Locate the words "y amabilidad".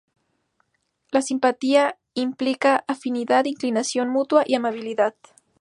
4.47-5.13